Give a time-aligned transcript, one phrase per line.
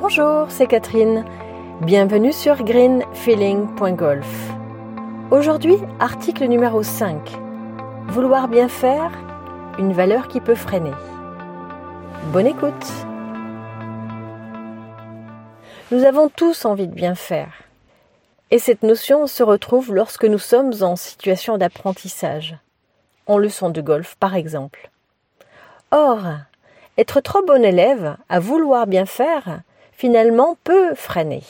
[0.00, 1.26] Bonjour, c'est Catherine.
[1.82, 4.50] Bienvenue sur greenfeeling.golf.
[5.30, 7.38] Aujourd'hui, article numéro 5.
[8.08, 9.12] Vouloir bien faire,
[9.78, 10.94] une valeur qui peut freiner.
[12.32, 12.86] Bonne écoute.
[15.90, 17.52] Nous avons tous envie de bien faire.
[18.50, 22.56] Et cette notion se retrouve lorsque nous sommes en situation d'apprentissage,
[23.26, 24.90] en leçon de golf par exemple.
[25.90, 26.20] Or,
[26.96, 29.60] être trop bon élève, à vouloir bien faire,
[30.00, 31.42] finalement peut freiner.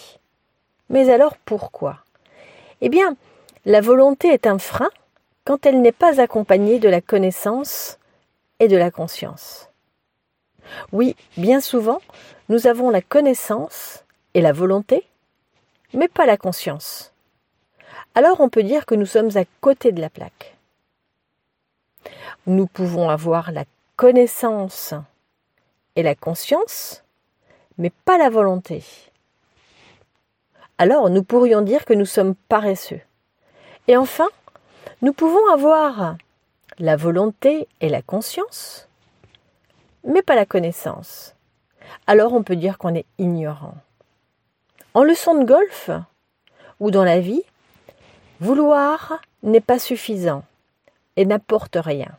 [0.89, 1.99] Mais alors pourquoi?
[2.81, 3.15] Eh bien,
[3.65, 4.91] la volonté est un frein
[5.45, 8.01] quand elle n'est pas accompagnée de la connaissance
[8.59, 9.69] et de la conscience.
[10.91, 12.01] Oui, bien souvent,
[12.49, 15.07] nous avons la connaissance et la volonté,
[15.95, 17.13] mais pas la conscience.
[18.17, 20.57] Alors on peut dire que nous sommes à côté de la plaque.
[22.49, 24.93] Nous pouvons avoir la connaissance
[25.95, 27.05] et la conscience,
[27.81, 28.85] mais pas la volonté.
[30.77, 33.01] Alors nous pourrions dire que nous sommes paresseux.
[33.89, 34.29] Et enfin,
[35.01, 36.17] nous pouvons avoir
[36.79, 38.87] la volonté et la conscience,
[40.05, 41.35] mais pas la connaissance.
[42.07, 43.75] Alors on peut dire qu'on est ignorant.
[44.93, 45.91] En leçon de golf
[46.81, 47.43] ou dans la vie,
[48.41, 50.45] vouloir n'est pas suffisant
[51.17, 52.11] et n'apporte rien.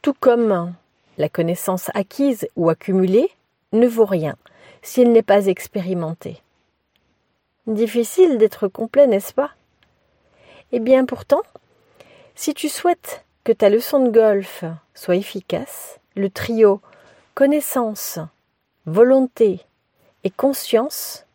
[0.00, 0.74] Tout comme
[1.18, 3.30] la connaissance acquise ou accumulée
[3.72, 4.36] ne vaut rien
[4.86, 6.40] si elle n'est pas expérimentée.
[7.66, 9.50] Difficile d'être complet, n'est-ce pas?
[10.70, 11.42] Eh bien pourtant,
[12.36, 14.62] si tu souhaites que ta leçon de golf
[14.94, 16.80] soit efficace, le trio
[17.34, 18.20] connaissance,
[18.86, 19.60] volonté
[20.22, 21.26] et conscience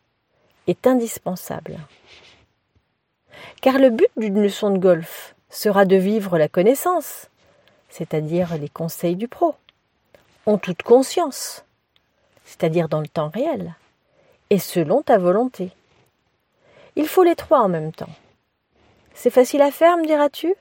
[0.66, 1.78] est indispensable.
[3.60, 7.28] Car le but d'une leçon de golf sera de vivre la connaissance,
[7.90, 9.54] c'est-à-dire les conseils du pro,
[10.46, 11.64] en toute conscience,
[12.52, 13.74] c'est-à-dire dans le temps réel,
[14.50, 15.70] et selon ta volonté.
[16.96, 18.10] Il faut les trois en même temps.
[19.14, 20.54] C'est facile à faire, me diras-tu?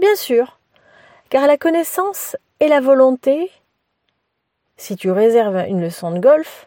[0.00, 0.58] Bien sûr,
[1.30, 3.52] car la connaissance et la volonté,
[4.76, 6.66] si tu réserves une leçon de golf,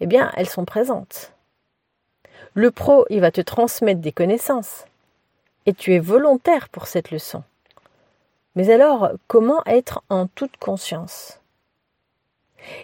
[0.00, 1.32] eh bien, elles sont présentes.
[2.52, 4.84] Le pro, il va te transmettre des connaissances.
[5.64, 7.42] Et tu es volontaire pour cette leçon.
[8.54, 11.40] Mais alors, comment être en toute conscience?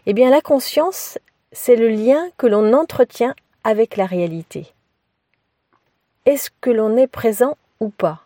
[0.06, 1.18] Eh bien, la conscience,
[1.52, 4.74] c'est le lien que l'on entretient avec la réalité.
[6.26, 8.20] Est-ce que l'on est présent ou pas?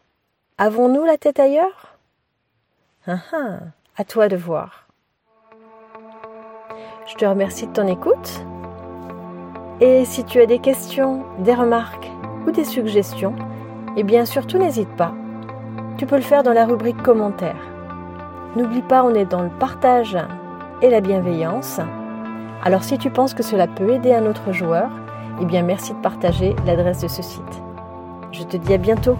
[0.58, 1.96] Avons-nous la tête ailleurs?
[3.06, 3.58] Ah, ah,
[3.96, 4.88] À toi de voir.
[7.06, 8.42] Je te remercie de ton écoute
[9.80, 12.10] et si tu as des questions, des remarques
[12.46, 13.36] ou des suggestions,
[13.96, 15.14] eh bien surtout n'hésite pas.
[15.96, 17.64] Tu peux le faire dans la rubrique commentaires.
[18.56, 20.18] N'oublie pas, on est dans le partage
[20.82, 21.80] et la bienveillance.
[22.62, 24.90] Alors si tu penses que cela peut aider un autre joueur,
[25.40, 27.62] eh bien merci de partager l'adresse de ce site.
[28.32, 29.16] Je te dis à bientôt